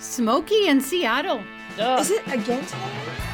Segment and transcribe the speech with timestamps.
[0.00, 1.42] smoky in Seattle.
[1.78, 2.00] Ugh.
[2.00, 2.78] Is it again today?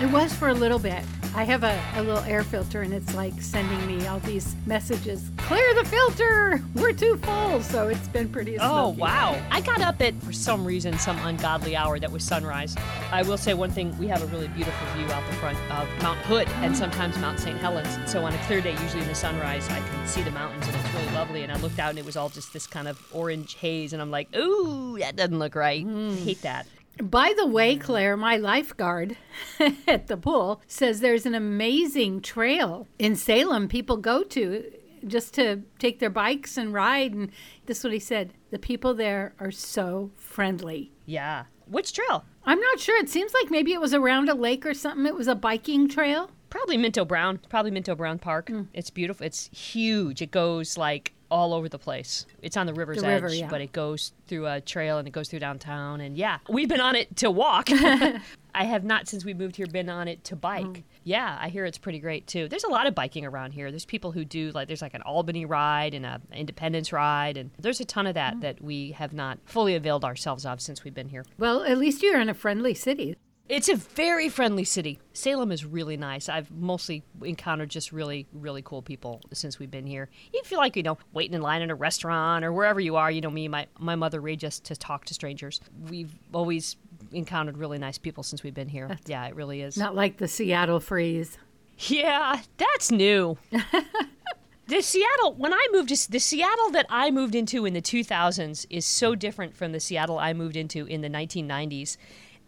[0.02, 1.02] It was for a little bit.
[1.34, 5.30] I have a, a little air filter and it's like sending me all these messages.
[5.36, 6.62] Clear the filter!
[6.74, 7.62] We're too full.
[7.62, 9.40] So it's been pretty Oh, wow.
[9.50, 12.76] I got up at, for some reason, some ungodly hour that was sunrise.
[13.12, 15.88] I will say one thing we have a really beautiful view out the front of
[16.02, 16.74] Mount Hood and mm-hmm.
[16.74, 17.58] sometimes Mount St.
[17.58, 18.10] Helens.
[18.10, 20.76] So on a clear day, usually in the sunrise, I can see the mountains and
[20.76, 21.42] it's really lovely.
[21.42, 23.92] And I looked out and it was all just this kind of orange haze.
[23.92, 25.84] And I'm like, ooh, that doesn't look right.
[25.84, 26.22] Mm.
[26.24, 26.66] hate that.
[27.02, 29.16] By the way, Claire, my lifeguard
[29.86, 34.64] at the pool says there's an amazing trail in Salem people go to
[35.06, 37.12] just to take their bikes and ride.
[37.12, 37.30] And
[37.66, 40.92] this is what he said the people there are so friendly.
[41.04, 41.44] Yeah.
[41.66, 42.24] Which trail?
[42.44, 42.98] I'm not sure.
[42.98, 45.04] It seems like maybe it was around a lake or something.
[45.06, 46.30] It was a biking trail.
[46.48, 47.40] Probably Minto Brown.
[47.48, 48.48] Probably Minto Brown Park.
[48.48, 48.62] Hmm.
[48.72, 49.26] It's beautiful.
[49.26, 50.22] It's huge.
[50.22, 52.26] It goes like all over the place.
[52.42, 53.48] It's on the river's The edge, yeah.
[53.48, 56.00] but it goes through a trail and it goes through downtown.
[56.00, 57.68] And yeah, we've been on it to walk.
[58.56, 60.64] I have not since we moved here been on it to bike.
[60.64, 60.80] Mm-hmm.
[61.04, 62.48] Yeah, I hear it's pretty great too.
[62.48, 63.70] There's a lot of biking around here.
[63.70, 67.50] There's people who do like there's like an Albany ride and a Independence ride, and
[67.58, 68.40] there's a ton of that mm.
[68.40, 71.24] that we have not fully availed ourselves of since we've been here.
[71.38, 73.16] Well, at least you're in a friendly city.
[73.48, 74.98] It's a very friendly city.
[75.12, 76.28] Salem is really nice.
[76.28, 80.08] I've mostly encountered just really, really cool people since we've been here.
[80.32, 83.08] You feel like, you know, waiting in line in a restaurant or wherever you are.
[83.08, 85.60] You know, me my, my mother raised us to talk to strangers.
[85.88, 86.76] We've always
[87.12, 88.98] encountered really nice people since we've been here.
[89.06, 89.76] yeah, it really is.
[89.76, 91.38] Not like the Seattle freeze.
[91.78, 93.38] Yeah, that's new.
[94.66, 98.66] the Seattle, when I moved to the Seattle that I moved into in the 2000s
[98.70, 101.96] is so different from the Seattle I moved into in the 1990s.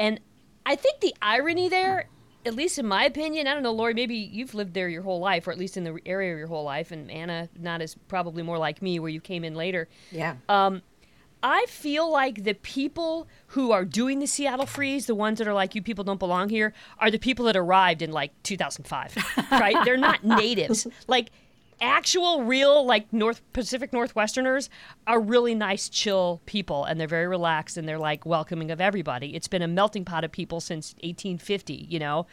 [0.01, 0.19] And
[0.69, 2.09] I think the irony there,
[2.45, 5.19] at least in my opinion, I don't know, Laurie, maybe you've lived there your whole
[5.19, 8.43] life, or at least in the area your whole life, and Anna, not as probably
[8.43, 9.89] more like me, where you came in later.
[10.13, 10.37] Yeah.
[10.47, 10.83] Um,
[11.43, 15.55] I feel like the people who are doing the Seattle freeze, the ones that are
[15.55, 19.17] like, you people don't belong here, are the people that arrived in like 2005,
[19.51, 19.83] right?
[19.87, 20.87] They're not natives.
[21.07, 21.31] Like,
[21.81, 24.69] actual, real, like, North Pacific Northwesterners
[25.07, 29.35] are really nice, chill people, and they're very relaxed and they're like welcoming of everybody.
[29.35, 32.27] It's been a melting pot of people since 1850, you know?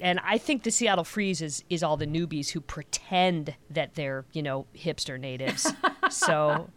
[0.00, 4.24] And I think the Seattle freeze is, is all the newbies who pretend that they're,
[4.32, 5.72] you know, hipster natives.
[6.10, 6.68] so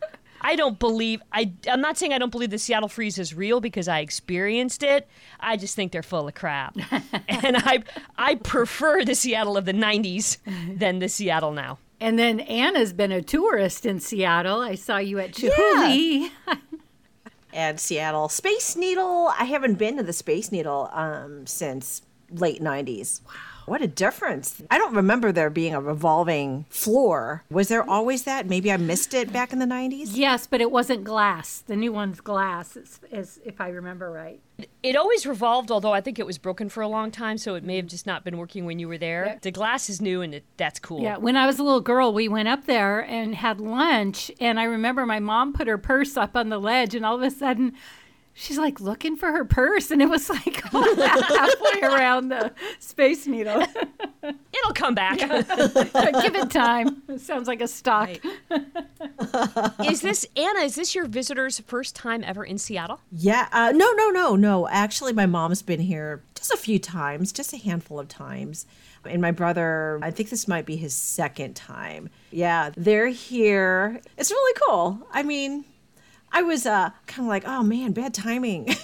[0.41, 3.59] I don't believe I I'm not saying I don't believe the Seattle freeze is real
[3.59, 5.07] because I experienced it.
[5.39, 6.77] I just think they're full of crap.
[7.27, 7.83] and I
[8.17, 10.37] I prefer the Seattle of the 90s
[10.77, 11.79] than the Seattle now.
[11.99, 14.61] And then Anna's been a tourist in Seattle.
[14.61, 16.29] I saw you at Chihuly.
[17.53, 19.33] and Seattle Space Needle.
[19.37, 23.21] I haven't been to the Space Needle um, since late 90s.
[23.25, 23.33] Wow.
[23.67, 24.61] What a difference.
[24.71, 27.43] I don't remember there being a revolving floor.
[27.51, 28.47] Was there always that?
[28.47, 30.11] Maybe I missed it back in the 90s?
[30.13, 31.65] Yes, but it wasn't glass.
[31.67, 34.39] The new one's glass, is, is, if I remember right.
[34.81, 37.63] It always revolved, although I think it was broken for a long time, so it
[37.65, 39.25] may have just not been working when you were there.
[39.25, 39.37] Yeah.
[39.41, 41.01] The glass is new and it, that's cool.
[41.01, 44.31] Yeah, when I was a little girl, we went up there and had lunch.
[44.39, 47.21] And I remember my mom put her purse up on the ledge, and all of
[47.21, 47.73] a sudden,
[48.37, 49.91] she's like looking for her purse.
[49.91, 53.61] And it was like halfway around the Space Needle.
[54.23, 55.17] It'll come back.
[55.19, 57.01] Give it time.
[57.09, 58.09] It sounds like a stock.
[59.83, 63.01] is this Anna, is this your visitor's first time ever in Seattle?
[63.11, 63.47] Yeah.
[63.51, 64.67] Uh, no, no, no, no.
[64.67, 68.65] Actually, my mom's been here just a few times, just a handful of times.
[69.05, 72.09] And my brother, I think this might be his second time.
[72.31, 74.01] Yeah, they're here.
[74.17, 74.99] It's really cool.
[75.11, 75.63] I mean,
[76.31, 78.65] I was uh, kind of like, oh man, bad timing.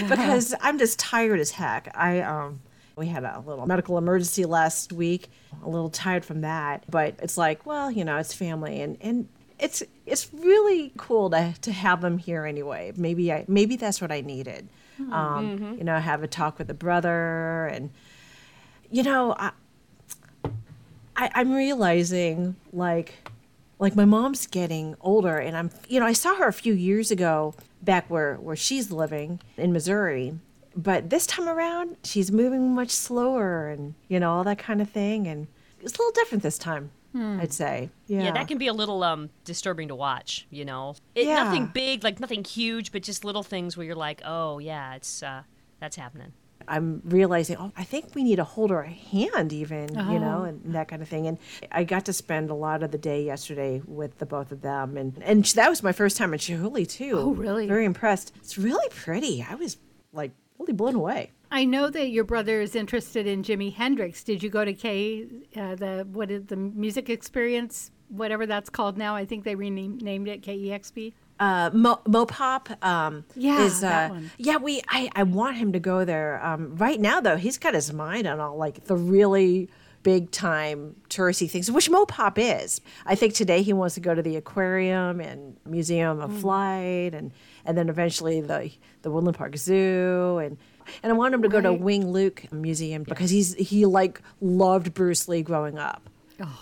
[0.00, 1.90] because I'm just tired as heck.
[1.94, 2.60] I um
[2.96, 5.28] we had a little medical emergency last week.
[5.62, 9.28] A little tired from that, but it's like, well, you know, it's family and and
[9.58, 12.92] it's it's really cool to to have them here anyway.
[12.96, 14.68] Maybe I maybe that's what I needed.
[15.12, 17.90] Um, you know, have a talk with a brother and
[18.90, 19.50] you know, I,
[21.16, 23.25] I I'm realizing like
[23.78, 27.10] like my mom's getting older and i'm you know i saw her a few years
[27.10, 30.38] ago back where where she's living in missouri
[30.74, 34.88] but this time around she's moving much slower and you know all that kind of
[34.90, 35.46] thing and
[35.80, 36.90] it's a little different this time
[37.40, 40.96] i'd say yeah Yeah, that can be a little um disturbing to watch, you know.
[41.14, 41.44] It, Yeah.
[41.44, 45.22] Nothing big, like nothing huge, but just little things where you're like, oh yeah, it's
[45.22, 45.42] uh,
[45.80, 46.32] that's happening.
[46.68, 50.74] I'm realizing, oh, I think we need to hold her hand, even, you know, and
[50.74, 51.26] that kind of thing.
[51.26, 51.38] And
[51.70, 54.96] I got to spend a lot of the day yesterday with the both of them,
[54.96, 57.18] and and that was my first time in Chihuly too.
[57.18, 57.66] Oh, really?
[57.66, 58.32] Very impressed.
[58.36, 59.46] It's really pretty.
[59.48, 59.76] I was
[60.12, 61.32] like really blown away.
[61.50, 64.24] I know that your brother is interested in Jimi Hendrix.
[64.24, 65.26] Did you go to K,
[65.56, 69.14] uh, the what is the music experience, whatever that's called now?
[69.14, 71.12] I think they renamed named it KEXP.
[71.40, 72.82] Uh, Mo- Mopop.
[72.84, 74.20] Um, Yeah, is, uh.
[74.38, 74.80] Yeah, we.
[74.88, 76.44] I, I want him to go there.
[76.44, 79.68] Um, right now, though, he's got his mind on all like the really
[80.02, 82.80] big time touristy things, which Mopop is.
[83.06, 86.24] I think today he wants to go to the aquarium and Museum Mm.
[86.24, 87.32] of Flight, and
[87.64, 88.70] and then eventually the
[89.02, 90.56] the Woodland Park Zoo, and
[91.02, 94.94] and I want him to go to Wing Luke Museum because he's he like loved
[94.94, 96.08] Bruce Lee growing up.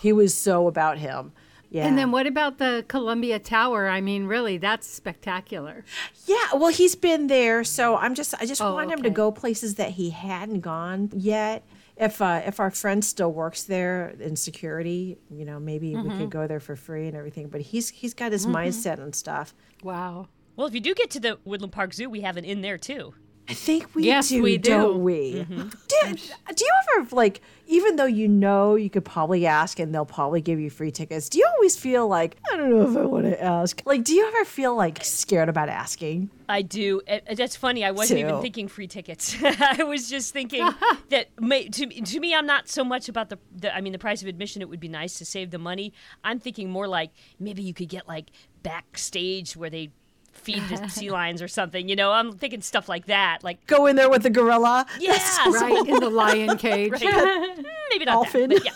[0.01, 1.31] He was so about him.
[1.69, 1.87] Yeah.
[1.87, 3.87] And then what about the Columbia Tower?
[3.89, 5.83] I mean, really, that's spectacular.
[6.25, 9.31] Yeah, well, he's been there, so I'm just I just Oh, want him to go
[9.31, 11.63] places that he hadn't gone yet.
[11.97, 16.17] If uh, if our friend still works there in security, you know, maybe we Mm-hmm.
[16.19, 17.47] could go there for free and everything.
[17.49, 19.53] But he's he's got his mindset and stuff.
[19.83, 20.27] Wow.
[20.57, 22.77] Well, if you do get to the Woodland Park Zoo, we have an inn there
[22.77, 23.13] too.
[23.47, 24.71] I think we Yes, do, we do.
[24.71, 25.43] don't we?
[25.43, 30.05] Do, do you ever like, even though you know you could probably ask and they'll
[30.05, 31.29] probably give you free tickets?
[31.29, 33.81] Do you always feel like I don't know if I want to ask?
[33.85, 36.31] Like, do you ever feel like scared about asking?
[36.49, 37.01] I do.
[37.07, 37.83] Uh, That's funny.
[37.83, 39.35] I wasn't even thinking free tickets.
[39.43, 40.67] I was just thinking
[41.09, 43.75] that may, to to me, I'm not so much about the, the.
[43.75, 44.61] I mean, the price of admission.
[44.63, 45.93] It would be nice to save the money.
[46.23, 48.31] I'm thinking more like maybe you could get like
[48.63, 49.89] backstage where they
[50.35, 51.89] feed the sea lions or something.
[51.89, 53.43] You know, I'm thinking stuff like that.
[53.43, 54.85] Like, Go in there with the gorilla.
[54.99, 55.13] yeah,
[55.47, 56.91] Right in the lion cage.
[56.91, 57.57] right.
[57.89, 58.49] Maybe not Dolphin.
[58.51, 58.71] that.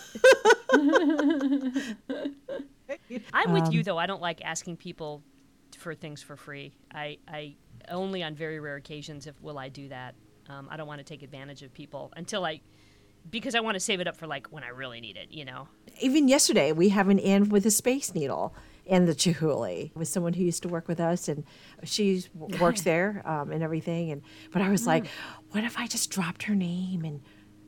[2.88, 3.20] But yeah.
[3.34, 3.98] I'm with you though.
[3.98, 5.22] I don't like asking people
[5.78, 6.74] for things for free.
[6.94, 7.56] I, I
[7.90, 10.16] only on very rare occasions if will I do that.
[10.50, 12.62] Um, I don't want to take advantage of people until I,
[13.30, 15.28] because I want to save it up for like when I really need it.
[15.32, 15.68] You know.
[16.02, 18.56] even yesterday we have an in with a space needle
[18.88, 21.44] and the Chihuly with someone who used to work with us and
[21.84, 24.22] she works there um, and everything and
[24.52, 25.10] but I was like mm.
[25.52, 27.22] what if I just dropped her name and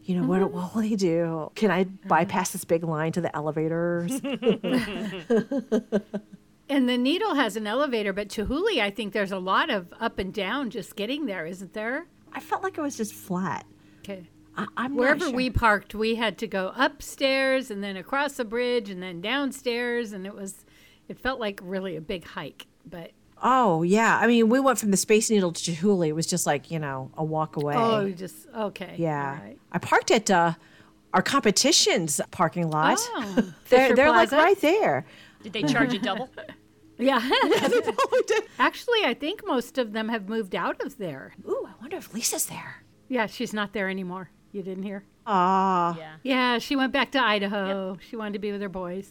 [0.03, 0.55] you know what, mm-hmm.
[0.55, 2.07] what will they do can I uh-huh.
[2.07, 4.21] bypass this big line to the elevators
[6.69, 10.19] And the needle has an elevator, but Chihuly, I think there's a lot of up
[10.19, 12.05] and down just getting there, isn't there?
[12.31, 13.65] I felt like it was just flat
[14.01, 14.27] Okay.
[14.55, 15.33] I, Wherever sure.
[15.33, 20.11] we parked, we had to go upstairs and then across the bridge and then downstairs,
[20.11, 20.65] and it was,
[21.11, 22.65] it felt like really a big hike.
[22.89, 23.11] But
[23.43, 26.45] oh yeah I mean we went from the space needle to Chihuly it was just
[26.45, 28.95] like you know a walk away oh, just okay.
[28.97, 29.57] yeah all right.
[29.71, 30.53] I parked at uh,
[31.13, 35.05] our competition's parking lot Oh, they're, they're like right there
[35.43, 36.29] Did they charge you double?
[36.97, 37.19] Yeah.
[38.59, 41.33] Actually, I think most of them have moved out of there.
[41.49, 42.83] Ooh, I wonder if Lisa's there.
[43.09, 44.29] Yeah, she's not there anymore.
[44.51, 45.03] You didn't hear?
[45.25, 46.15] Ah, yeah.
[46.21, 47.97] Yeah, she went back to Idaho.
[48.07, 49.09] She wanted to be with her boys.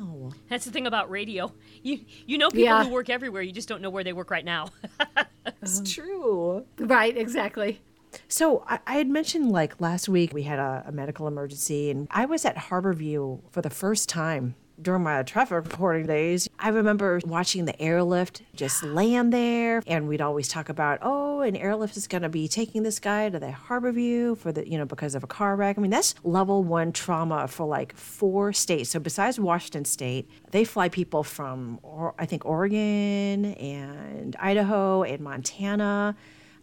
[0.00, 0.30] Wow.
[0.48, 1.52] That's the thing about radio.
[1.82, 2.84] You you know people Yeah.
[2.84, 3.42] who work everywhere.
[3.42, 4.68] You just don't know where they work right now.
[5.62, 6.64] It's um, true.
[6.78, 7.80] Right, exactly.
[8.28, 12.08] So I, I had mentioned like last week we had a, a medical emergency, and
[12.10, 16.48] I was at Harborview for the first time during my traffic reporting days.
[16.58, 21.56] I remember watching the airlift just land there, and we'd always talk about, oh, an
[21.56, 24.84] airlift is going to be taking this guy to the Harborview for the, you know,
[24.84, 25.78] because of a car wreck.
[25.78, 28.90] I mean, that's level one trauma for like four states.
[28.90, 35.20] So besides Washington State, they fly people from, or, I think, Oregon and Idaho and
[35.20, 36.16] Montana.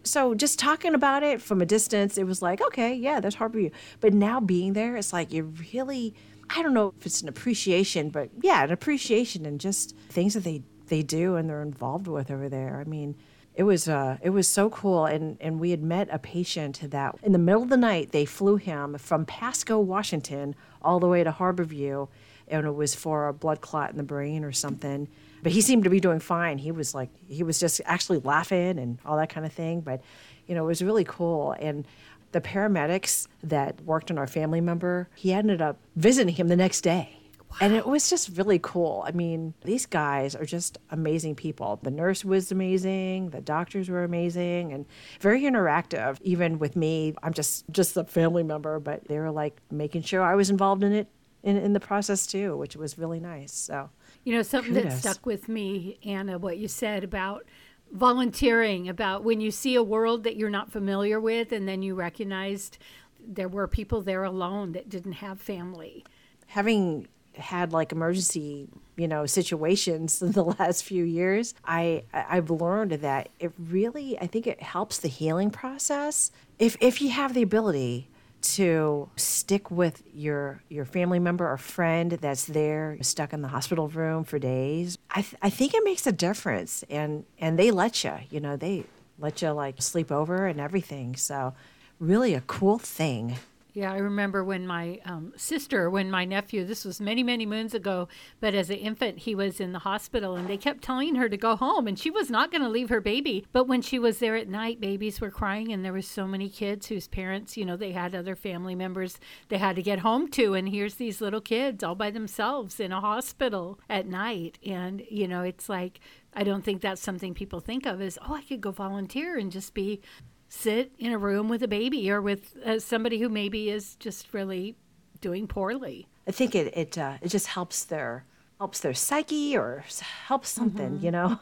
[0.04, 3.72] So just talking about it from a distance, it was like, okay, yeah, there's Harborview.
[4.00, 6.14] But now being there, it's like you really,
[6.50, 10.44] I don't know if it's an appreciation, but yeah, an appreciation and just things that
[10.44, 12.80] they they do and they're involved with over there.
[12.80, 13.14] I mean,
[13.54, 17.16] it was uh, it was so cool, and and we had met a patient that
[17.22, 21.24] in the middle of the night they flew him from Pasco, Washington, all the way
[21.24, 22.08] to Harborview,
[22.46, 25.08] and it was for a blood clot in the brain or something.
[25.42, 26.58] But he seemed to be doing fine.
[26.58, 29.80] He was like he was just actually laughing and all that kind of thing.
[29.80, 30.02] But
[30.46, 31.52] you know, it was really cool.
[31.58, 31.86] And
[32.32, 36.82] the paramedics that worked on our family member, he ended up visiting him the next
[36.82, 37.18] day.
[37.60, 39.02] And it was just really cool.
[39.06, 41.80] I mean, these guys are just amazing people.
[41.82, 44.86] The nurse was amazing, the doctors were amazing and
[45.20, 47.14] very interactive even with me.
[47.22, 50.84] I'm just just a family member, but they were like making sure I was involved
[50.84, 51.08] in it
[51.42, 53.52] in, in the process too, which was really nice.
[53.52, 53.88] So,
[54.24, 57.46] You know, something that stuck with me, Anna, what you said about
[57.92, 61.94] volunteering, about when you see a world that you're not familiar with, and then you
[61.94, 62.78] recognized
[63.26, 66.04] there were people there alone that didn't have family.
[66.46, 72.92] having had like emergency you know situations in the last few years i i've learned
[72.92, 77.42] that it really i think it helps the healing process if if you have the
[77.42, 78.08] ability
[78.40, 83.88] to stick with your your family member or friend that's there stuck in the hospital
[83.88, 84.98] room for days.
[85.10, 88.56] I th- i think it makes a difference and and they let you you know
[88.56, 88.84] they
[89.18, 91.16] let you like sleep over and everything.
[91.16, 91.54] So
[91.98, 93.36] really a cool thing
[93.78, 97.74] Yeah, I remember when my um, sister, when my nephew, this was many, many moons
[97.74, 98.08] ago,
[98.40, 101.36] but as an infant, he was in the hospital and they kept telling her to
[101.36, 103.46] go home and she was not going to leave her baby.
[103.52, 106.48] But when she was there at night, babies were crying and there were so many
[106.48, 110.26] kids whose parents, you know, they had other family members they had to get home
[110.32, 110.54] to.
[110.54, 114.58] And here's these little kids all by themselves in a hospital at night.
[114.66, 116.00] And, you know, it's like,
[116.34, 119.52] I don't think that's something people think of as, oh, I could go volunteer and
[119.52, 120.00] just be
[120.48, 124.32] sit in a room with a baby or with uh, somebody who maybe is just
[124.32, 124.76] really
[125.20, 126.06] doing poorly.
[126.26, 128.24] I think it it uh, it just helps their
[128.58, 129.84] helps their psyche or
[130.26, 131.04] helps something, Mm-hmm.
[131.04, 131.40] you know.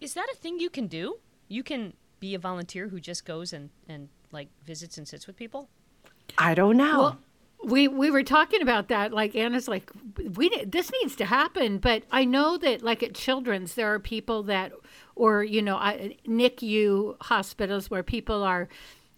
[0.00, 1.18] Is that a thing you can do?
[1.48, 5.36] You can be a volunteer who just goes and, and like visits and sits with
[5.36, 5.68] people?
[6.38, 6.98] I don't know.
[6.98, 7.18] Well,
[7.62, 9.12] we we were talking about that.
[9.12, 9.90] Like Anna's like,
[10.34, 11.78] we this needs to happen.
[11.78, 14.72] But I know that like at Children's, there are people that,
[15.16, 18.68] or you know, I, NICU hospitals where people are,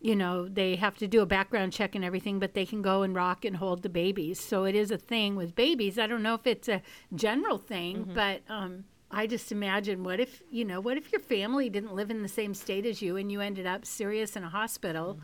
[0.00, 3.02] you know, they have to do a background check and everything, but they can go
[3.02, 4.40] and rock and hold the babies.
[4.40, 5.98] So it is a thing with babies.
[5.98, 6.82] I don't know if it's a
[7.14, 11.68] general thing, but um, I just imagine what if you know, what if your family
[11.68, 14.48] didn't live in the same state as you and you ended up serious in a
[14.48, 15.20] hospital.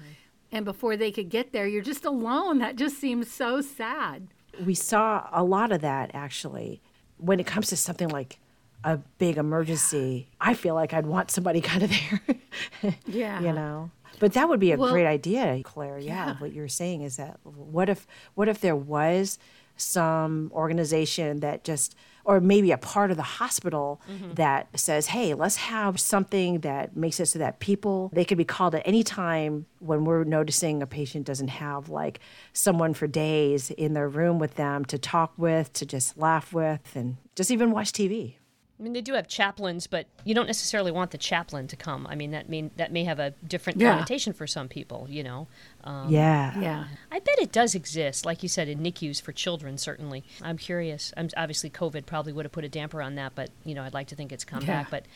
[0.50, 2.58] And before they could get there, you're just alone.
[2.58, 4.28] That just seems so sad.
[4.64, 6.80] we saw a lot of that actually
[7.18, 8.38] when it comes to something like
[8.84, 10.28] a big emergency.
[10.40, 12.94] I feel like I'd want somebody kind of there.
[13.06, 13.40] Yeah.
[13.40, 13.90] you know.
[14.20, 15.98] But that would be a Well- great idea, Claire.
[15.98, 19.38] Yeah, what you're saying is that what if what if there was
[19.76, 21.94] some organization that just
[22.24, 24.34] or maybe a part of the hospital mm-hmm.
[24.34, 28.44] that says, "Hey, let's have something that makes it so that people they could be
[28.44, 32.20] called at any time when we're noticing a patient doesn't have like
[32.52, 36.80] someone for days in their room with them to talk with, to just laugh with,
[36.94, 38.34] and just even watch TV."
[38.78, 42.06] I mean, they do have chaplains, but you don't necessarily want the chaplain to come.
[42.06, 43.94] I mean, that mean that may have a different Yeah.
[43.94, 45.06] connotation for some people.
[45.10, 45.48] You know,
[45.82, 46.56] um, yeah.
[46.60, 46.84] Yeah.
[47.10, 49.78] I bet it does exist, like you said, in NICUs for children.
[49.78, 51.12] Certainly, I'm curious.
[51.16, 53.94] I'm obviously COVID probably would have put a damper on that, but you know, I'd
[53.94, 54.66] like to think it's come Yeah.
[54.82, 54.90] back.
[54.90, 55.06] But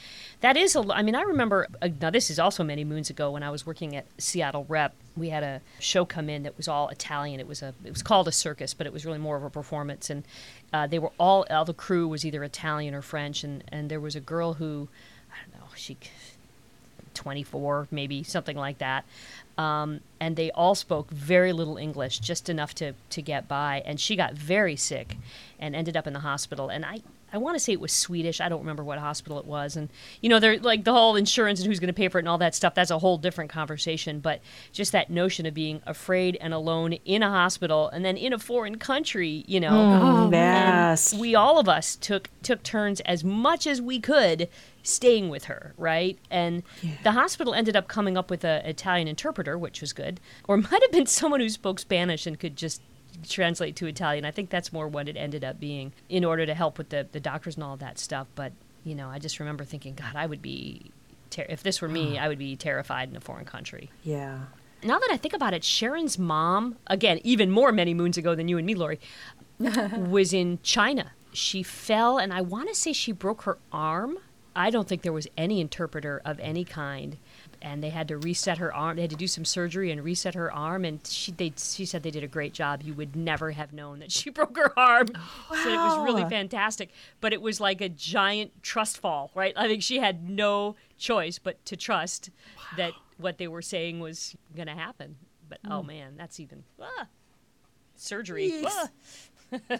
[0.40, 0.80] that is a.
[0.92, 1.68] I mean, I remember.
[1.80, 4.94] Uh, now, this is also many moons ago when I was working at Seattle Rep.
[5.16, 7.40] We had a show come in that was all Italian.
[7.40, 7.74] It was a.
[7.84, 10.24] It was called a circus, but it was really more of a performance, and
[10.72, 11.44] uh, they were all.
[11.50, 14.88] All the crew was either Italian or French, and and there was a girl who,
[15.30, 15.96] I don't know, she
[17.14, 19.04] 24, maybe something like that.
[19.58, 23.82] Um, and they all spoke very little English, just enough to, to get by.
[23.84, 25.16] And she got very sick
[25.58, 26.68] and ended up in the hospital.
[26.68, 28.40] And I, I want to say it was Swedish.
[28.40, 29.76] I don't remember what hospital it was.
[29.76, 29.88] And,
[30.20, 32.28] you know, they're like the whole insurance and who's going to pay for it and
[32.28, 32.74] all that stuff.
[32.74, 34.20] That's a whole different conversation.
[34.20, 34.40] But
[34.72, 38.38] just that notion of being afraid and alone in a hospital and then in a
[38.38, 39.70] foreign country, you know.
[39.70, 41.14] Mm, And yes.
[41.14, 44.48] we all of us took took turns as much as we could
[44.82, 46.18] staying with her, right?
[46.30, 46.62] And
[47.04, 50.82] the hospital ended up coming up with an Italian interpreter, which was good, or might
[50.82, 52.82] have been someone who spoke Spanish and could just
[53.28, 54.24] translate to Italian.
[54.24, 57.06] I think that's more what it ended up being in order to help with the
[57.10, 58.26] the doctors and all that stuff.
[58.34, 58.52] But
[58.84, 60.90] you know, I just remember thinking, God, I would be.
[61.30, 64.38] Ter- if this were me, I would be terrified in a foreign country yeah.
[64.82, 68.48] now that I think about it, Sharon's mom, again, even more many moons ago than
[68.48, 69.00] you and me, Laurie,
[69.58, 71.12] was in China.
[71.32, 74.18] She fell, and I want to say she broke her arm.
[74.54, 77.16] I don't think there was any interpreter of any kind.
[77.62, 78.96] And they had to reset her arm.
[78.96, 80.84] They had to do some surgery and reset her arm.
[80.84, 82.82] And she, they, she said they did a great job.
[82.82, 85.08] You would never have known that she broke her arm.
[85.62, 86.90] So it was really fantastic.
[87.20, 89.54] But it was like a giant trust fall, right?
[89.56, 92.30] I think she had no choice but to trust
[92.76, 95.16] that what they were saying was going to happen.
[95.48, 97.06] But oh man, that's even ah,
[97.94, 98.64] surgery.
[98.66, 98.88] Ah.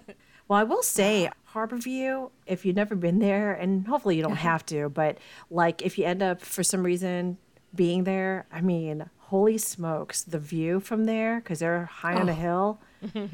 [0.49, 4.67] Well, I will say Harborview, if you've never been there, and hopefully you don't have
[4.67, 5.19] to, but
[5.51, 7.39] like if you end up for some reason
[7.75, 12.33] being there, I mean, holy smokes, the view from there, because they're high on a
[12.33, 12.35] oh.
[12.35, 12.81] hill,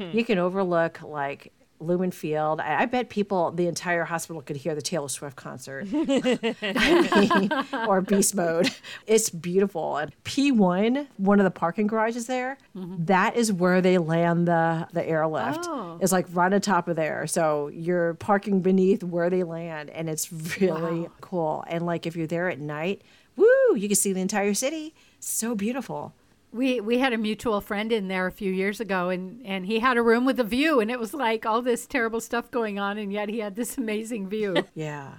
[0.13, 2.61] you can overlook like Lumen Field.
[2.61, 7.87] I, I bet people, the entire hospital could hear the Taylor Swift concert I mean,
[7.89, 8.71] or Beast Mode.
[9.07, 9.97] It's beautiful.
[9.97, 13.05] And P1, one of the parking garages there, mm-hmm.
[13.05, 15.67] that is where they land the, the airlift.
[15.69, 15.99] Oh.
[16.01, 17.27] It's like right on top of there.
[17.27, 21.11] So you're parking beneath where they land, and it's really Wow.
[21.21, 21.65] cool.
[21.69, 23.03] And like if you're there at night,
[23.39, 24.95] woo, you can see the entire city.
[25.21, 26.15] So beautiful.
[26.53, 29.81] We we had a mutual friend in there a few years ago, and and he
[29.81, 32.79] had a room with a view, and it was like all this terrible stuff going
[32.79, 34.57] on, and yet he had this amazing view.
[34.75, 35.13] Yeah.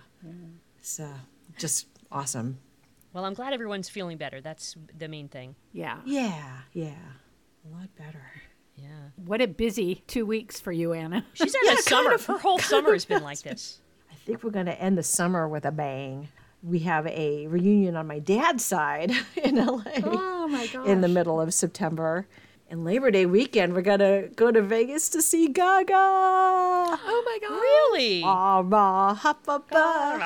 [0.80, 1.18] It's uh,
[1.58, 2.60] just awesome.
[3.14, 4.42] Well, I'm glad everyone's feeling better.
[4.42, 5.56] That's the main thing.
[5.74, 6.00] yeah.
[6.06, 6.60] Yeah.
[6.74, 6.94] Yeah.
[7.66, 8.24] A lot better.
[8.76, 8.88] Yeah.
[9.18, 11.26] What a busy two weeks for you, Anna.
[11.34, 12.14] She's had Yeah, a kind summer.
[12.14, 13.82] of- Her whole summer has been like this.
[14.12, 16.30] I think we're going to end the summer with a bang.
[16.62, 19.12] We have a reunion on my dad's side
[19.44, 20.88] in LA Oh my gosh.
[20.88, 22.28] in the middle of September.
[22.72, 25.94] And Labor Day weekend, we're gonna go to Vegas to see Gaga.
[25.96, 27.56] Oh my God.
[27.56, 28.22] Really?
[28.24, 30.20] Ah, ma, ha, ba, ba.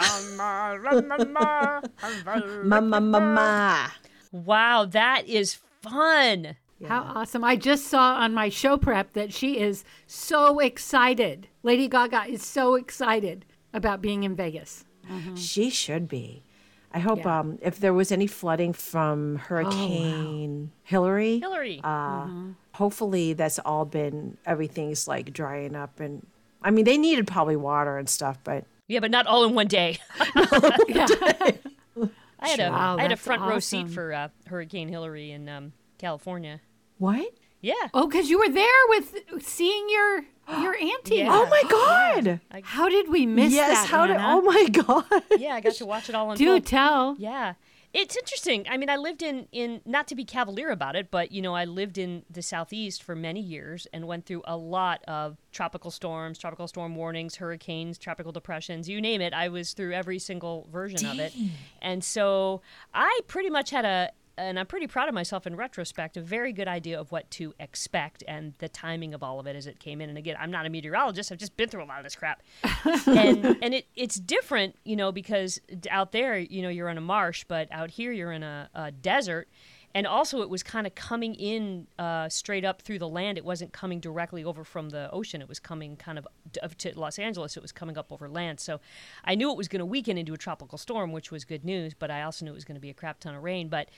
[2.63, 3.87] Ma, ma, ma, ma.
[4.31, 6.55] wow, that is fun.
[6.85, 7.45] How awesome.
[7.45, 11.47] I just saw on my show prep that she is so excited.
[11.61, 14.83] Lady Gaga is so excited about being in Vegas.
[15.35, 16.43] She should be.
[16.93, 17.39] I hope Yeah.
[17.39, 21.81] um, if there was any flooding from Hurricane Hilary, Hilary.
[21.83, 22.27] uh,
[22.73, 26.25] hopefully that's all been everything's like drying up and
[26.61, 29.67] I mean they needed probably water and stuff, but yeah, but not all in one
[29.67, 29.97] day.
[30.87, 31.07] Yeah.
[32.39, 35.31] I had a Wow, I had a that's front row seat for uh, Hurricane Hilary
[35.31, 36.59] in um, California.
[36.97, 37.31] what?
[37.63, 37.87] Yeah.
[37.93, 40.25] oh, because you were there with seeing your
[40.61, 41.15] your auntie.
[41.15, 41.29] Yeah.
[41.31, 42.41] Oh my god!
[42.63, 43.89] How did we miss yes, that?
[43.89, 44.17] how did?
[44.19, 45.23] Oh my god!
[45.39, 46.37] Yeah, I got to watch it all on.
[46.37, 46.65] Do unfold.
[46.65, 47.15] tell.
[47.17, 47.53] Yeah.
[47.93, 48.65] It's interesting.
[48.67, 51.53] I mean, I lived in, in not to be cavalier about it, but you know,
[51.53, 55.91] I lived in the southeast for many years and went through a lot of tropical
[55.91, 59.31] storms, tropical storm warnings, hurricanes, tropical depressions, you name it.
[59.31, 61.33] I was through every single version of it.
[61.83, 62.61] And so
[62.95, 66.53] I pretty much had a and I'm pretty proud of myself in retrospect, a very
[66.53, 69.79] good idea of what to expect and the timing of all of it as it
[69.79, 70.09] came in.
[70.09, 72.41] And again, I'm not a meteorologist; I've just been through a lot of this crap,
[73.07, 75.59] and and it it's different, you know, because
[75.89, 78.91] out there, you know, you're in a marsh, but out here you're in a, a
[78.91, 79.47] desert.
[79.95, 83.37] And also, it was kind of coming in uh, straight up through the land.
[83.37, 85.41] It wasn't coming directly over from the ocean.
[85.41, 86.27] It was coming kind of
[86.79, 87.55] to Los Angeles.
[87.55, 88.59] It was coming up over land.
[88.59, 88.79] So
[89.23, 91.93] I knew it was going to weaken into a tropical storm, which was good news.
[91.93, 93.69] But I also knew it was going to be a crap ton of rain.
[93.69, 93.89] But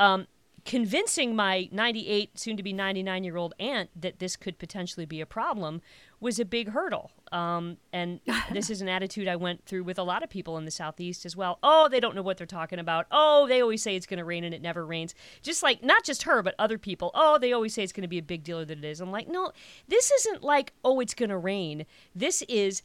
[0.00, 0.26] um,
[0.64, 5.20] convincing my 98, soon to be 99 year old aunt that this could potentially be
[5.20, 5.82] a problem
[6.20, 7.10] was a big hurdle.
[7.32, 8.20] Um, and
[8.52, 11.26] this is an attitude I went through with a lot of people in the Southeast
[11.26, 11.58] as well.
[11.62, 13.06] Oh, they don't know what they're talking about.
[13.10, 15.14] Oh, they always say it's going to rain and it never rains.
[15.42, 17.10] Just like, not just her, but other people.
[17.14, 19.00] Oh, they always say it's going to be a big deal that it is.
[19.00, 19.52] I'm like, no,
[19.86, 21.84] this isn't like, oh, it's going to rain.
[22.14, 22.80] This is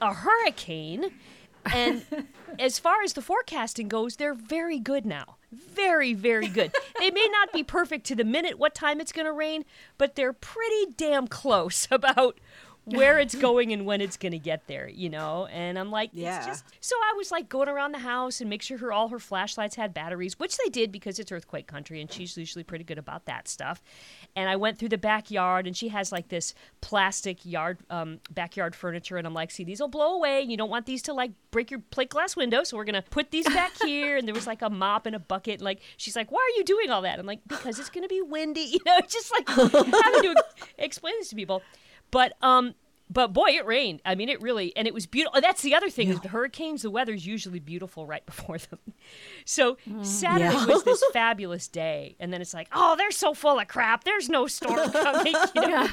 [0.00, 1.10] a hurricane.
[1.74, 2.04] And
[2.58, 5.36] as far as the forecasting goes, they're very good now.
[5.52, 6.72] Very, very good.
[6.98, 9.64] they may not be perfect to the minute what time it's going to rain,
[9.98, 12.38] but they're pretty damn close about
[12.86, 15.46] where it's going and when it's going to get there, you know?
[15.46, 16.38] And I'm like, Yeah.
[16.38, 16.64] it's just.
[16.80, 19.74] So I was like going around the house and make sure her all her flashlights
[19.76, 23.26] had batteries, which they did because it's earthquake country and she's usually pretty good about
[23.26, 23.82] that stuff.
[24.34, 28.74] And I went through the backyard and she has like this plastic yard um, backyard
[28.76, 30.42] furniture and I'm like, see, these will blow away.
[30.42, 33.30] You don't want these to like break your plate glass window, so we're gonna put
[33.32, 34.16] these back here.
[34.16, 35.54] And there was like a mop and a bucket.
[35.54, 37.18] And like she's like, why are you doing all that?
[37.18, 38.60] I'm like, because it's gonna be windy.
[38.76, 40.44] You know, just like having to
[40.76, 41.62] explain this to people.
[42.10, 42.74] But um,
[43.08, 44.02] but boy, it rained.
[44.04, 45.40] I mean, it really, and it was beautiful.
[45.40, 46.82] That's the other thing is the hurricanes.
[46.82, 48.80] The weather's usually beautiful right before them.
[49.44, 50.66] So Saturday Yeah.
[50.66, 54.02] was this fabulous day, and then it's like, oh, they're so full of crap.
[54.02, 55.34] There's no storm coming.
[55.54, 55.88] You know?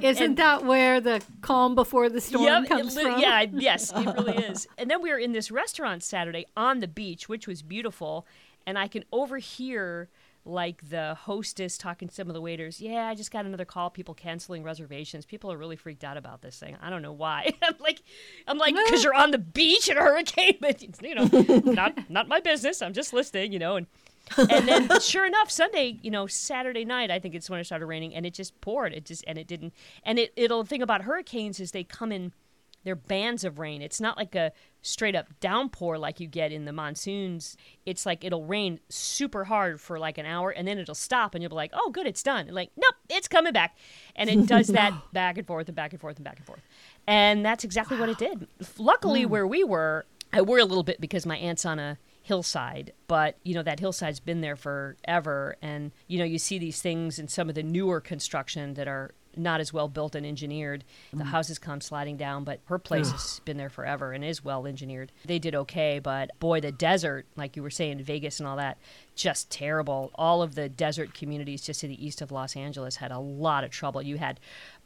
[0.00, 3.20] Isn't that where the calm before the storm Yep, comes li- from?
[3.20, 4.66] Yeah, yes, it really is.
[4.76, 8.26] And then we were in this restaurant Saturday on the beach, which was beautiful,
[8.66, 10.08] and I can overhear
[10.44, 12.80] like the hostess talking to some of the waiters.
[12.80, 13.90] Yeah, I just got another call.
[13.90, 15.26] People canceling reservations.
[15.26, 16.76] People are really freaked out about this thing.
[16.80, 17.52] I don't know why.
[17.62, 18.00] I'm like,
[18.46, 21.28] I'm like, because you're on the beach in a hurricane, but you know,
[21.72, 22.80] not not my business.
[22.82, 23.86] I'm just listening, you know, and.
[24.36, 27.86] and then sure enough sunday you know saturday night i think it's when it started
[27.86, 29.72] raining and it just poured it just and it didn't
[30.04, 32.32] and it it'll the thing about hurricanes is they come in
[32.84, 36.64] they're bands of rain it's not like a straight up downpour like you get in
[36.64, 40.94] the monsoons it's like it'll rain super hard for like an hour and then it'll
[40.94, 42.46] stop and you'll be like oh good it's done.
[42.46, 43.76] And like nope it's coming back.
[44.14, 46.62] And it does that back and forth and back and forth and back and forth.
[47.06, 48.46] And that's exactly what it did.
[48.78, 49.30] Luckily hmm.
[49.30, 53.36] where we were i worry a little bit because my aunt's on a hillside but
[53.42, 55.56] you know that hillside's been there forever.
[55.62, 59.12] And you know you see these things in some of the newer construction that are
[59.36, 61.26] not as well built and engineered the mm.
[61.26, 65.12] houses come sliding down but her place has been there forever and is well engineered
[65.24, 68.78] they did okay but boy the desert like you were saying vegas and all that
[69.14, 73.10] just terrible all of the desert communities just to the east of los angeles had
[73.10, 74.40] a lot of trouble you had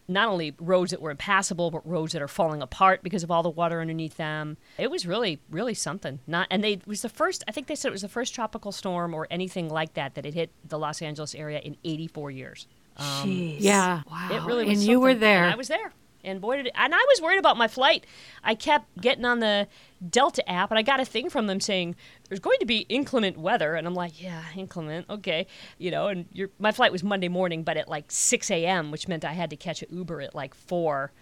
[0.09, 3.43] not only roads that were impassable, but roads that are falling apart because of all
[3.43, 4.57] the water underneath them.
[4.79, 6.21] It was really, really something.
[6.27, 7.43] Not, and they it was the first.
[7.49, 10.25] I think they said it was the first tropical storm or anything like that that
[10.25, 12.67] had hit the Los Angeles area in 84 years.
[12.97, 13.57] Um, Jeez.
[13.61, 14.03] Yeah.
[14.11, 14.29] Wow.
[14.31, 14.79] It really was.
[14.79, 15.45] And you were there.
[15.45, 15.93] And I was there.
[16.25, 18.07] And boy, did it, and I was worried about my flight.
[18.43, 19.69] I kept getting on the
[20.09, 21.97] Delta app, and I got a thing from them saying
[22.29, 26.09] there's going to be inclement weather, and I'm like, yeah, inclement, okay, you know.
[26.09, 29.33] And your my flight was Monday morning, but at like 6 a.m., which meant I
[29.33, 31.13] had to catch an Uber at like four.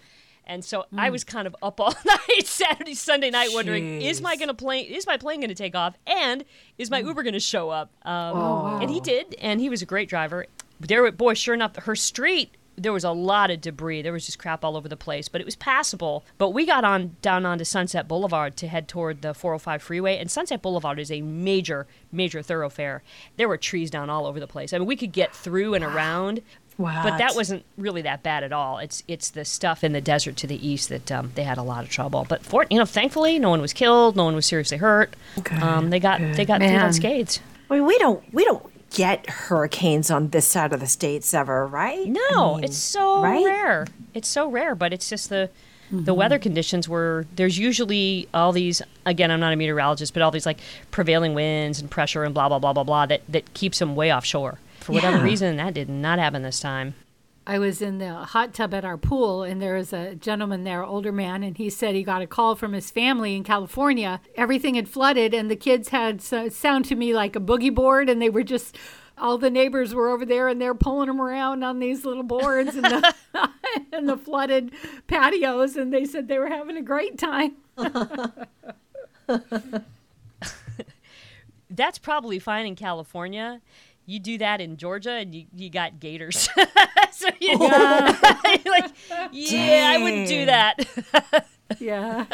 [0.45, 0.99] And so hmm.
[0.99, 4.85] I was kind of up all night Saturday, Sunday night, wondering is my gonna plane
[4.85, 6.43] is my plane gonna take off, and
[6.77, 7.07] is my hmm.
[7.07, 7.91] Uber gonna show up?
[8.03, 10.45] Um, oh, And he did, and he was a great driver.
[10.79, 14.01] There boy, sure enough, her street there was a lot of debris.
[14.01, 16.23] There was just crap all over the place, but it was passable.
[16.39, 20.29] But we got on down onto Sunset Boulevard to head toward the 405 freeway, and
[20.31, 23.03] Sunset Boulevard is a major, major thoroughfare.
[23.37, 24.73] There were trees down all over the place.
[24.73, 26.41] I mean, we could get through and around,
[26.79, 27.03] Wow.
[27.03, 28.79] but that wasn't really that bad at all.
[28.79, 31.63] It's it's the stuff in the desert to the east that um, they had a
[31.63, 32.25] lot of trouble.
[32.27, 35.15] But for you know, thankfully, no one was killed, no one was seriously hurt.
[35.43, 37.39] Good, um, they got they got through unscathed.
[37.69, 41.67] I mean, we don't we don't get hurricanes on this side of the states ever,
[41.67, 42.07] right?
[42.07, 43.43] No, I mean, it's so right?
[43.43, 43.87] rare.
[44.13, 45.49] It's so rare, but it's just the
[45.91, 46.17] the mm-hmm.
[46.17, 50.45] weather conditions were there's usually all these again I'm not a meteorologist, but all these
[50.45, 50.59] like
[50.91, 54.13] prevailing winds and pressure and blah blah blah blah blah that that keeps them way
[54.13, 54.59] offshore.
[54.79, 55.23] For whatever Yeah.
[55.23, 56.93] reason, that did not happen this time.
[57.45, 60.83] I was in the hot tub at our pool, and there was a gentleman there,
[60.83, 64.21] older man, and he said he got a call from his family in California.
[64.35, 68.09] Everything had flooded, and the kids had so, sound to me like a boogie board,
[68.09, 68.77] and they were just
[69.17, 72.75] all the neighbors were over there, and they're pulling them around on these little boards
[72.75, 73.13] in the
[73.91, 74.71] the flooded
[75.07, 77.55] patios, and they said they were having a great time.
[81.69, 83.61] That's probably fine in California.
[84.05, 86.49] You do that in Georgia, and you, you got gators.
[87.17, 88.91] so you, like,
[89.31, 91.45] yeah, I wouldn't do that.
[91.79, 92.25] Yeah.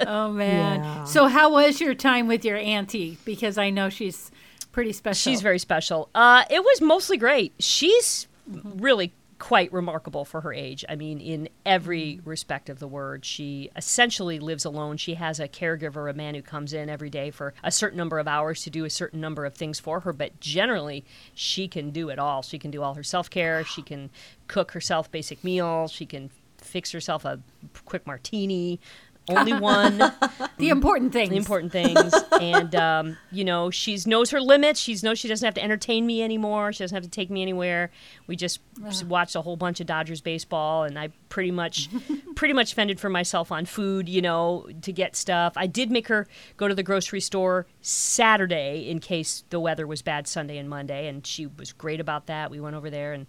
[0.00, 0.80] Oh man.
[0.80, 1.04] Yeah.
[1.04, 3.18] So how was your time with your auntie?
[3.24, 4.30] Because I know she's
[4.72, 5.32] pretty special.
[5.32, 6.08] She's very special.
[6.14, 7.52] Uh, it was mostly great.
[7.58, 9.12] She's really
[9.44, 10.86] quite remarkable for her age.
[10.88, 14.96] I mean, in every respect of the word, she essentially lives alone.
[14.96, 18.18] She has a caregiver, a man who comes in every day for a certain number
[18.18, 20.14] of hours to do a certain number of things for her.
[20.14, 21.04] But generally,
[21.34, 22.40] she can do it all.
[22.40, 23.64] She can do all her self care.
[23.64, 24.08] She can
[24.48, 25.92] cook herself basic meals.
[25.92, 27.38] She can fix herself a
[27.84, 28.80] quick martini.
[29.28, 30.00] Only one.
[30.56, 31.30] The important things.
[31.30, 32.14] the important things.
[32.40, 34.78] And um, you know she's knows her limits.
[34.78, 36.72] She's knows she doesn't have to entertain me anymore.
[36.72, 37.90] She doesn't have to take me anywhere.
[38.28, 38.60] We just
[39.04, 41.88] watched a whole bunch of dodgers baseball and i pretty much
[42.36, 45.54] pretty much fended for myself on food you know to get stuff.
[45.56, 50.02] I did make her go to the grocery store saturday in case the weather was
[50.02, 52.50] bad sunday and monday and she was great about that.
[52.50, 53.26] We went over there and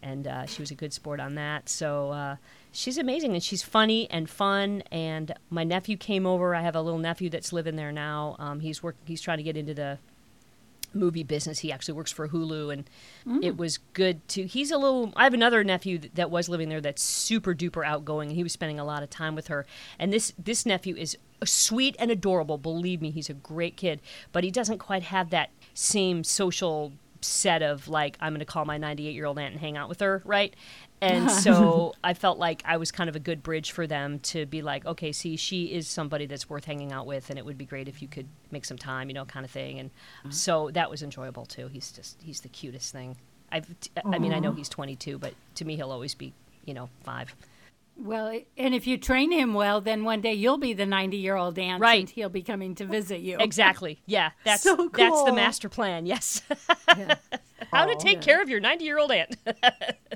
[0.00, 1.68] and uh, she was a good sport on that.
[1.68, 2.36] So uh,
[2.78, 6.54] she's amazing and she's funny and fun and my nephew came over.
[6.54, 8.36] I have a little nephew that's living there now.
[8.38, 9.98] Um, he's work he's trying to get into the
[10.94, 11.58] movie business.
[11.58, 12.88] He actually works for hulu and
[13.42, 16.68] it was good to he's a little i have another nephew th- that was living
[16.68, 19.66] there that's super duper outgoing and he was spending a lot of time with her.
[19.98, 24.00] And this this nephew is sweet and adorable believe me he's a great kid
[24.32, 28.64] but he doesn't quite have that same social set of like i'm going to call
[28.64, 30.54] my 98 year old aunt and hang out with her right
[31.00, 34.46] and so I felt like I was kind of a good bridge for them to
[34.46, 37.58] be like, okay, see, she is somebody that's worth hanging out with, and it would
[37.58, 39.78] be great if you could make some time, you know, kind of thing.
[39.78, 39.90] And
[40.24, 40.30] uh-huh.
[40.30, 41.68] so that was enjoyable too.
[41.68, 43.16] He's just he's the cutest thing.
[43.50, 43.66] I've,
[44.04, 46.34] I mean, I know he's 22, but to me, he'll always be,
[46.66, 47.34] you know, five.
[47.96, 51.34] Well, and if you train him well, then one day you'll be the 90 year
[51.34, 52.00] old aunt Right.
[52.00, 53.38] and he'll be coming to visit you.
[53.40, 54.00] Exactly.
[54.06, 56.06] Yeah, that's So that's the master plan.
[56.06, 56.42] Yes.
[56.96, 57.16] Yeah.
[57.72, 59.36] How to take care of your 90 year old aunt.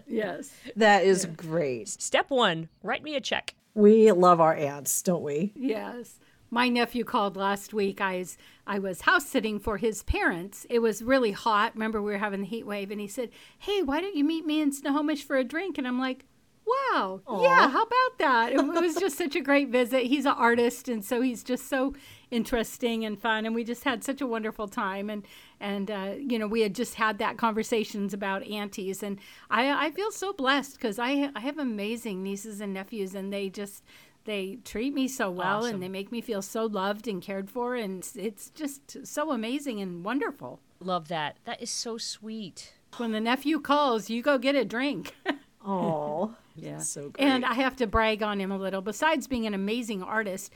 [0.07, 0.52] Yes.
[0.76, 1.88] That is great.
[1.88, 3.55] Step one: write me a check.
[3.74, 5.52] We love our aunts, don't we?
[5.57, 6.18] Yes.
[6.50, 8.02] My nephew called last week.
[8.02, 10.66] I was, I was house sitting for his parents.
[10.68, 11.72] It was really hot.
[11.72, 14.44] Remember, we were having the heat wave, and he said, Hey, why don't you meet
[14.44, 15.78] me in Snohomish for a drink?
[15.78, 16.26] And I'm like,
[16.66, 18.52] Wow, yeah, how about that?
[18.52, 20.05] It, it was just such a great visit.
[20.05, 21.94] He's an artist, and so he's just so
[22.33, 23.47] interesting and fun.
[23.47, 25.09] And we just had such a wonderful time.
[25.11, 25.25] And
[25.61, 29.18] and uh, you know, we had just had that conversations about aunties, and
[29.51, 33.49] I I feel so blessed because I I have amazing nieces and nephews, and they
[33.49, 33.85] just
[34.25, 35.75] they treat me so well Awesome.
[35.75, 39.33] and they make me feel so loved and cared for and it's, it's just so
[39.33, 41.38] amazing and wonderful Love that.
[41.45, 42.73] That is so sweet.
[42.99, 45.16] when the nephew calls you go get a drink
[45.66, 47.27] Oh, yeah so great.
[47.27, 50.53] and i have to brag on him a little besides being an amazing artist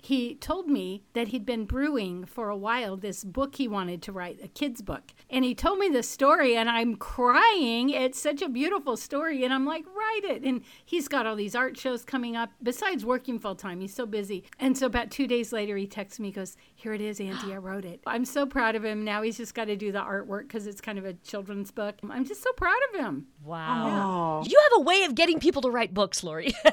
[0.00, 4.12] he told me that he'd been brewing for a while this book he wanted to
[4.12, 5.02] write, a kid's book.
[5.28, 7.90] And he told me the story, and I'm crying.
[7.90, 9.44] It's such a beautiful story.
[9.44, 10.42] And I'm like, write it.
[10.44, 13.80] And he's got all these art shows coming up, besides working full time.
[13.80, 14.44] He's so busy.
[14.58, 17.52] And so about two days later, he texts me, he goes, Here it is, Auntie,
[17.52, 18.00] I wrote it.
[18.06, 19.04] I'm so proud of him.
[19.04, 21.96] Now he's just got to do the artwork because it's kind of a children's book.
[22.08, 23.26] I'm just so proud of him.
[23.44, 24.42] Wow.
[24.42, 24.48] Oh.
[24.48, 26.54] You have a way of getting people to write books, Laurie.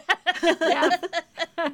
[0.44, 0.90] Yeah.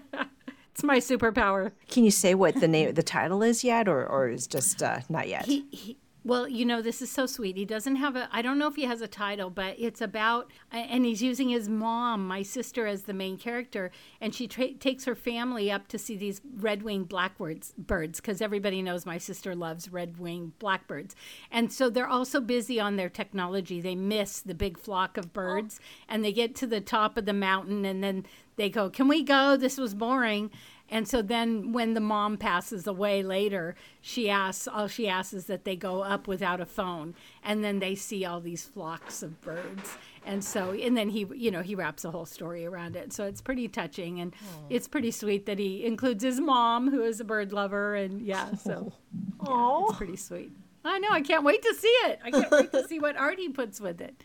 [0.93, 1.71] it's my superpower.
[1.89, 5.01] Can you say what the name, the title is yet, or or is just uh,
[5.09, 5.45] not yet?
[5.45, 7.57] He, he Well, you know, this is so sweet.
[7.57, 10.51] He doesn't have a, I don't know if he has a title, but it's about,
[10.71, 13.89] and he's using his mom, my sister, as the main character.
[14.19, 18.39] And she tra- takes her family up to see these red winged blackbirds, birds, because
[18.39, 21.15] everybody knows my sister loves red winged blackbirds.
[21.49, 23.81] And so they're also busy on their technology.
[23.81, 27.33] They miss the big flock of birds and they get to the top of the
[27.33, 28.27] mountain and then
[28.57, 29.57] they go, Can we go?
[29.57, 30.51] This was boring.
[30.91, 35.45] And so then when the mom passes away later, she asks, all she asks is
[35.45, 37.15] that they go up without a phone.
[37.43, 39.97] And then they see all these flocks of birds.
[40.25, 43.13] And so, and then he, you know, he wraps a whole story around it.
[43.13, 44.19] So it's pretty touching.
[44.19, 44.35] And
[44.69, 47.95] it's pretty sweet that he includes his mom, who is a bird lover.
[47.95, 48.91] And yeah, so
[49.47, 50.51] yeah, it's pretty sweet.
[50.83, 51.09] I know.
[51.09, 52.19] I can't wait to see it.
[52.23, 54.23] I can't wait to see what art he puts with it.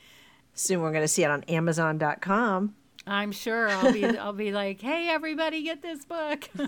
[0.55, 2.75] Soon we're going to see it on Amazon.com.
[3.07, 6.49] I'm sure I'll be I'll be like, "Hey everybody, get this book."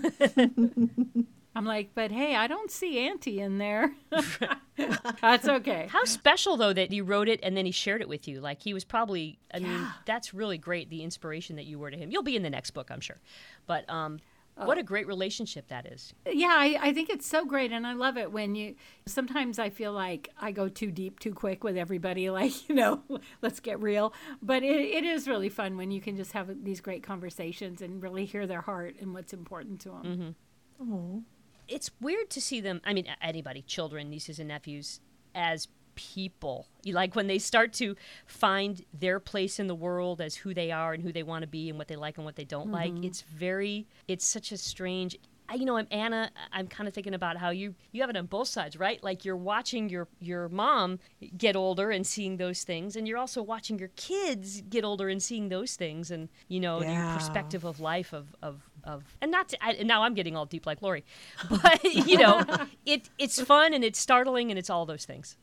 [1.55, 3.91] I'm like, "But hey, I don't see Auntie in there."
[5.21, 5.87] that's okay.
[5.89, 8.39] How special though that he wrote it and then he shared it with you.
[8.39, 11.97] Like he was probably I mean, that's really great the inspiration that you were to
[11.97, 12.11] him.
[12.11, 13.19] You'll be in the next book, I'm sure.
[13.67, 14.19] But um
[14.65, 14.81] what oh.
[14.81, 16.13] a great relationship that is.
[16.25, 18.75] Yeah, I, I think it's so great, and I love it when you.
[19.05, 23.01] Sometimes I feel like I go too deep too quick with everybody, like you know,
[23.41, 24.13] let's get real.
[24.41, 28.01] But it, it is really fun when you can just have these great conversations and
[28.01, 30.35] really hear their heart and what's important to them.
[30.79, 30.83] Oh.
[30.83, 31.19] Mm-hmm.
[31.67, 35.01] It's weird to see them, I mean anybody, children, nieces and nephews
[35.35, 35.67] as
[35.99, 36.65] people.
[36.83, 40.71] You like when they start to find their place in the world as who they
[40.71, 42.71] are and who they want to be and what they like and what they don't
[42.71, 42.93] like.
[42.93, 43.03] Mm-hmm.
[43.03, 45.17] It's very it's such a strange
[45.51, 46.29] I, you know, I'm Anna.
[46.53, 49.03] I'm kind of thinking about how you you have it on both sides, right?
[49.03, 50.99] Like you're watching your your mom
[51.37, 55.21] get older and seeing those things, and you're also watching your kids get older and
[55.21, 56.93] seeing those things, and you know, Yeah.
[57.09, 60.35] your perspective of life of of of and not to, I, and now I'm getting
[60.37, 61.03] all deep like Laurie,
[61.49, 62.43] but you know,
[62.85, 65.35] it it's fun and it's startling and it's all those things.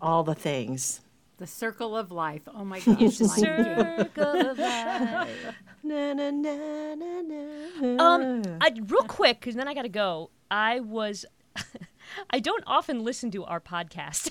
[0.00, 1.00] All the things.
[1.38, 2.42] The circle of life.
[2.54, 3.00] Oh my gosh!
[3.00, 5.54] It's a circle of life.
[5.82, 8.04] Na, na, na, na, na.
[8.04, 10.30] Um, I, real quick, because then I got to go.
[10.50, 11.24] I was.
[12.30, 14.30] I don't often listen to our podcast.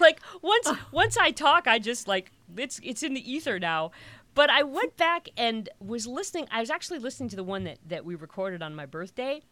[0.00, 3.90] like once once I talk, I just like it's it's in the ether now.
[4.34, 6.46] But I went back and was listening.
[6.50, 9.42] I was actually listening to the one that that we recorded on my birthday,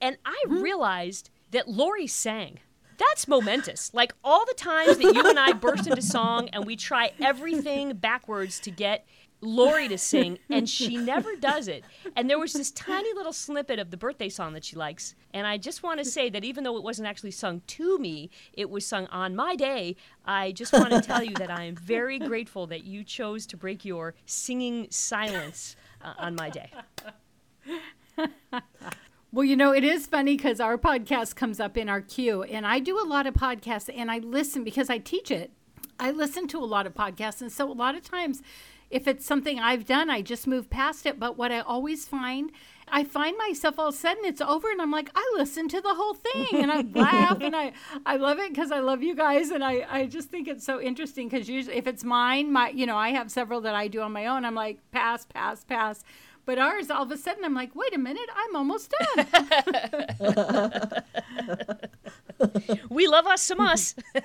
[0.00, 2.58] and I realized that Laurie sang.
[2.98, 3.92] That's momentous.
[3.94, 7.94] Like all the times that you and I burst into song and we try everything
[7.94, 9.06] backwards to get
[9.40, 11.84] Laurie to sing, and she never does it.
[12.16, 15.14] And there was this tiny little snippet of the birthday song that she likes.
[15.34, 18.30] And I just want to say that even though it wasn't actually sung to me,
[18.54, 19.96] it was sung on my day.
[20.24, 23.56] I just want to tell you that I am very grateful that you chose to
[23.56, 26.70] break your singing silence uh, on my day.
[29.34, 32.64] Well, you know, it is funny because our podcast comes up in our queue, and
[32.64, 35.50] I do a lot of podcasts and I listen because I teach it.
[35.98, 37.40] I listen to a lot of podcasts.
[37.40, 38.42] And so a lot of times,
[38.90, 41.18] if it's something I've done, I just move past it.
[41.18, 42.52] But what I always find,
[42.86, 45.80] I find myself all of a sudden it's over and I'm like, I listened to
[45.80, 47.72] the whole thing and I laugh and I,
[48.06, 49.50] I love it because I love you guys.
[49.50, 52.86] And I, I just think it's so interesting because usually if it's mine, my, you
[52.86, 54.44] know, I have several that I do on my own.
[54.44, 56.04] I'm like, pass, pass, pass.
[56.46, 61.02] But ours, all of a sudden, I'm like, wait a minute, I'm almost done.
[62.88, 63.94] We love us some us.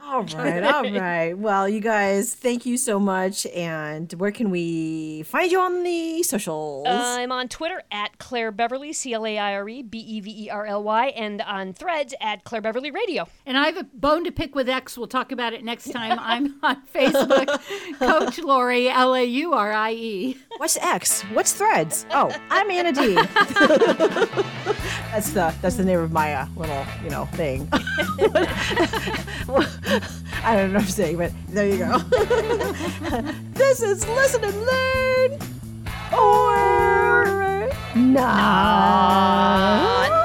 [0.00, 1.34] All right, all right.
[1.34, 3.46] Well, you guys, thank you so much.
[3.46, 6.86] And where can we find you on the socials?
[6.88, 10.44] I'm on Twitter at Claire Beverly, C L A I R E B E V
[10.44, 13.26] E R L Y, and on threads at Claire Beverly Radio.
[13.46, 14.96] And I have a bone to pick with X.
[14.96, 16.18] We'll talk about it next time.
[16.20, 17.48] I'm on Facebook,
[17.98, 20.38] Coach Laurie, L A U R I E.
[20.58, 21.22] What's X?
[21.32, 22.06] What's Threads?
[22.10, 23.14] Oh, I'm Anna D.
[25.14, 27.68] that's the that's the name of my uh, little you know thing.
[30.44, 31.98] I don't know what I'm saying, but there you go.
[33.54, 35.38] this is listen and learn
[36.12, 40.10] or not.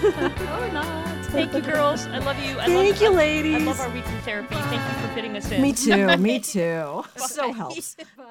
[0.00, 1.26] Or not.
[1.26, 2.06] Thank you, girls.
[2.06, 2.58] I love you.
[2.58, 3.62] I Thank love, you, I- I ladies.
[3.66, 4.54] love our weekly therapy.
[4.54, 5.62] Thank you for fitting us in.
[5.62, 6.16] Me too.
[6.16, 7.04] Me too.
[7.16, 7.96] So helps.
[8.16, 8.24] Bye.